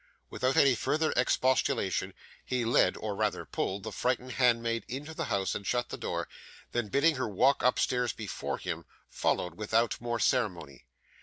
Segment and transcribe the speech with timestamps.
[0.31, 5.53] Without any further expostulation, he led or rather pulled the frightened handmaid into the house,
[5.53, 6.27] and shut the door;
[6.71, 10.87] then bidding her walk upstairs before him, followed without more ceremony.